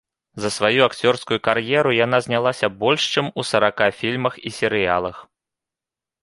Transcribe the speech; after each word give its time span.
За 0.43 0.49
сваю 0.53 0.79
акцёрскую 0.85 1.37
кар'еру 1.47 1.91
яна 2.05 2.17
знялася 2.27 2.71
больш 2.81 3.01
чым 3.15 3.29
у 3.43 3.45
сарака 3.51 3.87
фільмах 3.99 4.33
і 4.49 4.55
серыялах. 4.57 5.23